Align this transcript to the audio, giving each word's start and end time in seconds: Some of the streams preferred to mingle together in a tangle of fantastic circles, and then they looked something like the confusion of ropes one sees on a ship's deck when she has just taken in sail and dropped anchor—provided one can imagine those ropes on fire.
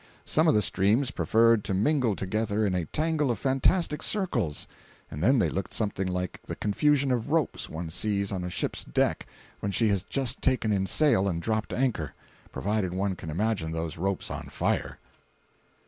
Some 0.25 0.47
of 0.47 0.55
the 0.55 0.63
streams 0.63 1.11
preferred 1.11 1.63
to 1.65 1.75
mingle 1.75 2.15
together 2.15 2.65
in 2.65 2.73
a 2.73 2.85
tangle 2.85 3.29
of 3.29 3.37
fantastic 3.37 4.01
circles, 4.01 4.65
and 5.11 5.21
then 5.21 5.37
they 5.37 5.47
looked 5.47 5.75
something 5.75 6.07
like 6.07 6.41
the 6.41 6.55
confusion 6.55 7.11
of 7.11 7.29
ropes 7.29 7.69
one 7.69 7.91
sees 7.91 8.31
on 8.31 8.43
a 8.43 8.49
ship's 8.49 8.83
deck 8.83 9.27
when 9.59 9.71
she 9.71 9.89
has 9.89 10.03
just 10.03 10.41
taken 10.41 10.71
in 10.71 10.87
sail 10.87 11.27
and 11.27 11.39
dropped 11.39 11.71
anchor—provided 11.71 12.95
one 12.95 13.15
can 13.15 13.29
imagine 13.29 13.73
those 13.73 13.97
ropes 13.99 14.31
on 14.31 14.45
fire. 14.49 14.97